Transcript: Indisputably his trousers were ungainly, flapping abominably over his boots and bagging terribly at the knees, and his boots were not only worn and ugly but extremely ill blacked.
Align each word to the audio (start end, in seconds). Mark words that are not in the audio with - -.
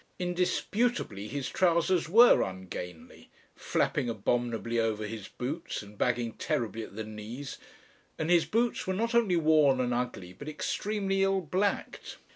Indisputably 0.17 1.27
his 1.27 1.47
trousers 1.47 2.09
were 2.09 2.41
ungainly, 2.41 3.29
flapping 3.55 4.09
abominably 4.09 4.79
over 4.79 5.05
his 5.05 5.27
boots 5.27 5.83
and 5.83 5.95
bagging 5.95 6.31
terribly 6.33 6.81
at 6.81 6.95
the 6.95 7.03
knees, 7.03 7.59
and 8.17 8.31
his 8.31 8.45
boots 8.45 8.87
were 8.87 8.95
not 8.95 9.13
only 9.13 9.35
worn 9.35 9.79
and 9.79 9.93
ugly 9.93 10.33
but 10.33 10.49
extremely 10.49 11.21
ill 11.21 11.39
blacked. 11.39 12.17